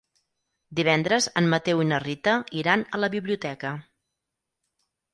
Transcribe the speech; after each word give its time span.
Divendres 0.79 1.27
en 1.43 1.51
Mateu 1.53 1.85
i 1.85 1.87
na 1.91 2.01
Rita 2.05 2.35
iran 2.65 2.87
a 2.99 3.05
la 3.05 3.13
biblioteca. 3.19 3.79